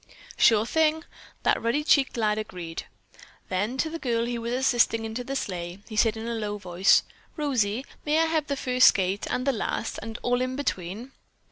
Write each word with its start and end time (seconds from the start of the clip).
"Sure 0.35 0.65
thing!" 0.65 1.03
that 1.43 1.61
ruddy 1.61 1.83
cheeked 1.83 2.17
lad 2.17 2.39
agreed. 2.39 2.87
Then 3.49 3.77
to 3.77 3.87
the 3.87 3.99
girl 3.99 4.25
he 4.25 4.39
was 4.39 4.51
assisting 4.53 5.05
into 5.05 5.23
the 5.23 5.35
sleigh, 5.35 5.79
he 5.87 5.95
said 5.95 6.17
in 6.17 6.27
a 6.27 6.33
low 6.33 6.57
voice: 6.57 7.03
"Rosie, 7.37 7.85
may 8.03 8.17
I 8.17 8.25
have 8.25 8.47
the 8.47 8.57
first 8.57 8.87
skate 8.87 9.27
and 9.29 9.45
the 9.45 9.51
last, 9.51 9.99
and 10.01 10.17
all 10.23 10.41
in 10.41 10.55
between?" 10.55 11.11